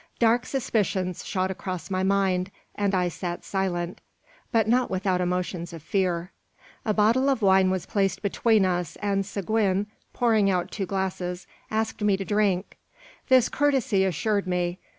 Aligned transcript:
Dark 0.17 0.47
suspicions 0.47 1.23
shot 1.23 1.51
across 1.51 1.91
my 1.91 2.01
mind, 2.01 2.49
and 2.73 2.95
I 2.95 3.07
sat 3.07 3.45
silent, 3.45 4.01
but 4.51 4.67
not 4.67 4.89
without 4.89 5.21
emotions 5.21 5.73
of 5.73 5.83
fear. 5.83 6.31
A 6.83 6.91
bottle 6.91 7.29
of 7.29 7.43
wine 7.43 7.69
was 7.69 7.85
placed 7.85 8.23
between 8.23 8.65
us, 8.65 8.95
and 8.95 9.23
Seguin, 9.23 9.85
pouring 10.11 10.49
out 10.49 10.71
two 10.71 10.87
glasses, 10.87 11.45
asked 11.69 12.01
me 12.01 12.17
to 12.17 12.25
drink. 12.25 12.79
This 13.29 13.47
courtesy 13.47 14.03
assured 14.03 14.47
me. 14.47 14.79